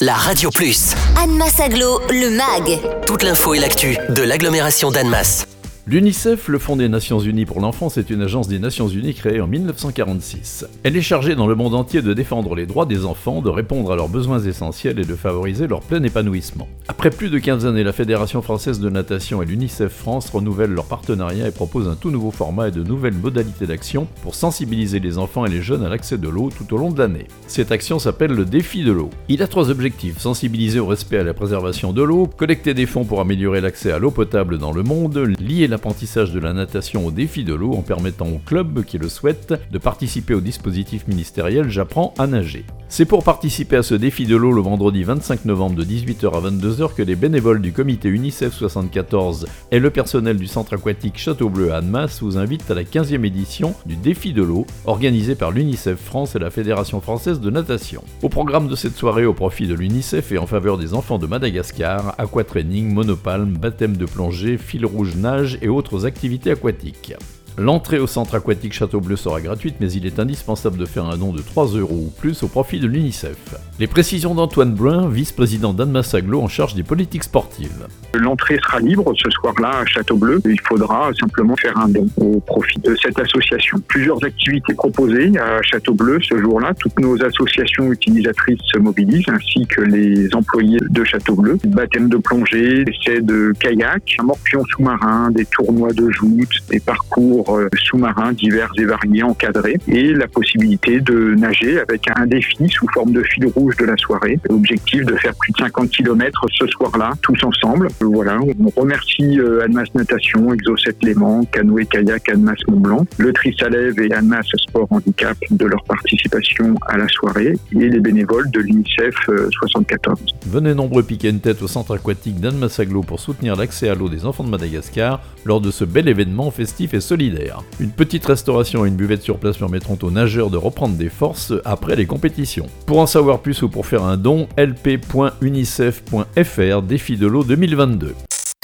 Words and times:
la 0.00 0.14
Radio 0.14 0.50
Plus. 0.50 0.94
Annemasse 1.22 1.60
Aglo, 1.60 2.00
le 2.08 2.30
MAG. 2.30 2.80
Toute 3.06 3.22
l'info 3.22 3.52
et 3.52 3.58
l'actu 3.58 3.98
de 4.08 4.22
l'agglomération 4.22 4.90
d'Annemasse. 4.90 5.46
L'UNICEF, 5.86 6.48
le 6.48 6.58
Fonds 6.58 6.76
des 6.76 6.90
Nations 6.90 7.20
Unies 7.20 7.46
pour 7.46 7.58
l'enfance, 7.58 7.96
est 7.96 8.10
une 8.10 8.20
agence 8.20 8.48
des 8.48 8.58
Nations 8.58 8.86
Unies 8.86 9.14
créée 9.14 9.40
en 9.40 9.46
1946. 9.46 10.66
Elle 10.82 10.94
est 10.94 11.00
chargée 11.00 11.34
dans 11.34 11.46
le 11.46 11.54
monde 11.54 11.74
entier 11.74 12.02
de 12.02 12.12
défendre 12.12 12.54
les 12.54 12.66
droits 12.66 12.84
des 12.84 13.06
enfants, 13.06 13.40
de 13.40 13.48
répondre 13.48 13.90
à 13.90 13.96
leurs 13.96 14.10
besoins 14.10 14.40
essentiels 14.40 14.98
et 14.98 15.06
de 15.06 15.14
favoriser 15.14 15.66
leur 15.66 15.80
plein 15.80 16.02
épanouissement. 16.02 16.68
Après 16.86 17.08
plus 17.08 17.30
de 17.30 17.38
15 17.38 17.64
années, 17.64 17.82
la 17.82 17.94
Fédération 17.94 18.42
française 18.42 18.78
de 18.78 18.90
natation 18.90 19.40
et 19.42 19.46
l'UNICEF 19.46 19.90
France 19.90 20.28
renouvellent 20.28 20.74
leur 20.74 20.84
partenariat 20.84 21.48
et 21.48 21.50
proposent 21.50 21.88
un 21.88 21.96
tout 21.96 22.10
nouveau 22.10 22.30
format 22.30 22.68
et 22.68 22.72
de 22.72 22.82
nouvelles 22.82 23.14
modalités 23.14 23.66
d'action 23.66 24.06
pour 24.22 24.34
sensibiliser 24.34 25.00
les 25.00 25.16
enfants 25.16 25.46
et 25.46 25.50
les 25.50 25.62
jeunes 25.62 25.84
à 25.84 25.88
l'accès 25.88 26.18
de 26.18 26.28
l'eau 26.28 26.50
tout 26.56 26.74
au 26.74 26.76
long 26.76 26.90
de 26.90 26.98
l'année. 26.98 27.26
Cette 27.46 27.72
action 27.72 27.98
s'appelle 27.98 28.32
le 28.32 28.44
défi 28.44 28.84
de 28.84 28.92
l'eau. 28.92 29.08
Il 29.28 29.42
a 29.42 29.46
trois 29.46 29.70
objectifs 29.70 30.18
sensibiliser 30.18 30.78
au 30.78 30.86
respect 30.86 31.16
et 31.16 31.20
à 31.20 31.24
la 31.24 31.34
préservation 31.34 31.94
de 31.94 32.02
l'eau, 32.02 32.26
collecter 32.26 32.74
des 32.74 32.86
fonds 32.86 33.04
pour 33.04 33.22
améliorer 33.22 33.62
l'accès 33.62 33.92
à 33.92 33.98
l'eau 33.98 34.10
potable 34.10 34.58
dans 34.58 34.72
le 34.72 34.82
monde, 34.82 35.16
lier 35.40 35.69
l'apprentissage 35.70 36.32
de 36.32 36.40
la 36.40 36.52
natation 36.52 37.06
au 37.06 37.10
défi 37.10 37.44
de 37.44 37.54
l'eau 37.54 37.72
en 37.72 37.82
permettant 37.82 38.28
aux 38.28 38.38
clubs 38.38 38.84
qui 38.84 38.98
le 38.98 39.08
souhaitent 39.08 39.54
de 39.70 39.78
participer 39.78 40.34
au 40.34 40.40
dispositif 40.40 41.06
ministériel 41.06 41.70
J'apprends 41.70 42.12
à 42.18 42.26
nager. 42.26 42.66
C'est 42.92 43.04
pour 43.04 43.22
participer 43.22 43.76
à 43.76 43.84
ce 43.84 43.94
défi 43.94 44.26
de 44.26 44.34
l'eau 44.34 44.50
le 44.50 44.60
vendredi 44.60 45.04
25 45.04 45.44
novembre 45.44 45.76
de 45.76 45.84
18h 45.84 46.36
à 46.36 46.50
22h 46.50 46.92
que 46.92 47.02
les 47.02 47.14
bénévoles 47.14 47.62
du 47.62 47.72
comité 47.72 48.08
UNICEF 48.08 48.52
74 48.52 49.46
et 49.70 49.78
le 49.78 49.90
personnel 49.90 50.36
du 50.36 50.48
centre 50.48 50.74
aquatique 50.74 51.16
Château-Bleu 51.16 51.72
à 51.72 51.76
Annemasse 51.76 52.20
vous 52.20 52.36
invitent 52.36 52.68
à 52.68 52.74
la 52.74 52.82
15e 52.82 53.24
édition 53.24 53.76
du 53.86 53.94
défi 53.94 54.32
de 54.32 54.42
l'eau 54.42 54.66
organisé 54.86 55.36
par 55.36 55.52
l'UNICEF 55.52 56.00
France 56.00 56.34
et 56.34 56.40
la 56.40 56.50
Fédération 56.50 57.00
française 57.00 57.38
de 57.38 57.48
natation. 57.48 58.02
Au 58.22 58.28
programme 58.28 58.66
de 58.66 58.74
cette 58.74 58.96
soirée 58.96 59.24
au 59.24 59.34
profit 59.34 59.68
de 59.68 59.74
l'UNICEF 59.74 60.32
et 60.32 60.38
en 60.38 60.48
faveur 60.48 60.76
des 60.76 60.92
enfants 60.92 61.18
de 61.18 61.28
Madagascar, 61.28 62.16
aquatraining, 62.18 62.92
monopalme, 62.92 63.56
baptême 63.56 63.96
de 63.96 64.04
plongée, 64.04 64.58
fil 64.58 64.84
rouge 64.84 65.14
nage 65.14 65.58
et 65.62 65.68
autres 65.68 66.06
activités 66.06 66.50
aquatiques. 66.50 67.14
L'entrée 67.58 67.98
au 67.98 68.06
centre 68.06 68.34
aquatique 68.34 68.72
Château 68.72 69.00
Bleu 69.00 69.16
sera 69.16 69.40
gratuite, 69.40 69.76
mais 69.80 69.92
il 69.92 70.06
est 70.06 70.18
indispensable 70.18 70.78
de 70.78 70.86
faire 70.86 71.04
un 71.04 71.16
don 71.16 71.32
de 71.32 71.42
3 71.42 71.66
euros 71.76 72.06
ou 72.06 72.12
plus 72.18 72.42
au 72.42 72.48
profit 72.48 72.80
de 72.80 72.86
l'UNICEF. 72.86 73.36
Les 73.78 73.86
précisions 73.86 74.34
d'Antoine 74.34 74.74
Brun, 74.74 75.08
vice-président 75.08 75.72
d'Annemasse 75.72 76.14
Aglo 76.14 76.40
en 76.40 76.48
charge 76.48 76.74
des 76.74 76.82
politiques 76.82 77.24
sportives. 77.24 77.86
L'entrée 78.14 78.58
sera 78.64 78.80
libre 78.80 79.12
ce 79.16 79.30
soir-là 79.30 79.80
à 79.80 79.84
Château 79.84 80.16
Bleu. 80.16 80.40
Il 80.44 80.60
faudra 80.60 81.10
simplement 81.18 81.56
faire 81.56 81.76
un 81.78 81.88
don 81.88 82.06
au 82.16 82.40
profit 82.40 82.78
de 82.80 82.96
cette 83.02 83.18
association. 83.18 83.78
Plusieurs 83.88 84.22
activités 84.24 84.74
proposées 84.74 85.32
à 85.38 85.62
Château 85.62 85.94
Bleu 85.94 86.18
ce 86.22 86.38
jour-là. 86.38 86.72
Toutes 86.78 86.98
nos 86.98 87.22
associations 87.22 87.92
utilisatrices 87.92 88.60
se 88.72 88.78
mobilisent, 88.78 89.28
ainsi 89.28 89.66
que 89.66 89.82
les 89.82 90.34
employés 90.34 90.78
de 90.88 91.04
Château 91.04 91.34
Bleu. 91.34 91.58
Baptême 91.66 92.08
de 92.08 92.16
plongée, 92.16 92.84
essais 92.88 93.20
de 93.20 93.52
kayak, 93.60 94.16
un 94.20 94.24
morpion 94.24 94.62
sous-marin, 94.70 95.30
des 95.30 95.44
tournois 95.46 95.92
de 95.92 96.10
joute, 96.10 96.48
des 96.70 96.80
parcours 96.80 97.39
euh, 97.48 97.68
sous-marins 97.76 98.32
divers 98.32 98.70
et 98.78 98.84
variés 98.84 99.22
encadrés 99.22 99.76
et 99.88 100.12
la 100.12 100.28
possibilité 100.28 101.00
de 101.00 101.34
nager 101.34 101.80
avec 101.80 102.06
un 102.16 102.26
défi 102.26 102.68
sous 102.68 102.86
forme 102.92 103.12
de 103.12 103.22
fil 103.22 103.46
rouge 103.46 103.76
de 103.76 103.86
la 103.86 103.96
soirée. 103.96 104.38
L'objectif 104.48 105.04
de 105.04 105.14
faire 105.16 105.34
plus 105.34 105.52
de 105.52 105.58
50 105.58 105.90
km 105.90 106.46
ce 106.52 106.66
soir-là, 106.66 107.12
tous 107.22 107.42
ensemble. 107.44 107.88
Voilà, 108.00 108.38
on 108.40 108.80
remercie 108.80 109.38
euh, 109.38 109.64
Annemasse 109.64 109.94
Natation, 109.94 110.52
Exocet 110.52 110.96
Léman, 111.02 111.44
Canoë 111.52 111.86
Kayak 111.86 112.28
Annemasse 112.28 112.66
Mont 112.68 112.80
Blanc, 112.80 113.06
le 113.18 113.32
Trisalève 113.32 113.98
et 114.00 114.12
Annemasse 114.12 114.46
Sport 114.68 114.86
Handicap 114.90 115.36
de 115.50 115.66
leur 115.66 115.82
participation 115.84 116.74
à 116.86 116.96
la 116.96 117.08
soirée 117.08 117.54
et 117.72 117.88
les 117.88 118.00
bénévoles 118.00 118.50
de 118.50 118.60
l'UNICEF 118.60 119.14
74. 119.50 120.18
Euh, 120.20 120.34
Venez 120.46 120.74
nombreux 120.74 121.02
piquer 121.02 121.30
une 121.30 121.40
tête 121.40 121.62
au 121.62 121.68
centre 121.68 121.94
aquatique 121.96 122.40
d'Annemasse 122.40 122.80
Aglo 122.80 123.02
pour 123.02 123.20
soutenir 123.20 123.56
l'accès 123.56 123.88
à 123.88 123.94
l'eau 123.94 124.08
des 124.08 124.26
enfants 124.26 124.44
de 124.44 124.50
Madagascar 124.50 125.20
lors 125.44 125.60
de 125.60 125.70
ce 125.70 125.84
bel 125.84 126.08
événement 126.08 126.50
festif 126.50 126.94
et 126.94 127.00
solidaire. 127.30 127.62
Une 127.78 127.90
petite 127.90 128.26
restauration 128.26 128.84
et 128.84 128.88
une 128.88 128.96
buvette 128.96 129.22
sur 129.22 129.38
place 129.38 129.56
permettront 129.56 129.96
aux 130.02 130.10
nageurs 130.10 130.50
de 130.50 130.56
reprendre 130.56 130.96
des 130.96 131.08
forces 131.08 131.52
après 131.64 131.94
les 131.96 132.06
compétitions. 132.06 132.66
Pour 132.86 132.98
en 132.98 133.06
savoir 133.06 133.38
plus 133.40 133.62
ou 133.62 133.68
pour 133.68 133.86
faire 133.86 134.02
un 134.04 134.16
don, 134.16 134.48
lp.unicef.fr 134.56 136.82
Défi 136.82 137.16
de 137.16 137.26
l'eau 137.26 137.44
2022. 137.44 138.14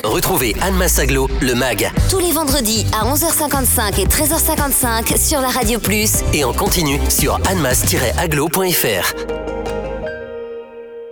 Retrouvez 0.05 0.55
Anne 0.61 0.77
Massaglo, 0.77 1.29
le 1.41 1.55
MAG. 1.55 1.91
Tous 2.11 2.19
les 2.19 2.33
vendredis 2.33 2.85
à 2.93 3.11
11h55 3.13 4.01
et 4.01 4.07
13h55 4.07 5.17
sur 5.19 5.41
la 5.41 5.49
Radio 5.49 5.81
Plus. 5.81 6.23
Et 6.33 6.45
en 6.45 6.53
continu 6.53 7.01
sur 7.09 7.41
annemass-aglo.fr. 7.49 9.36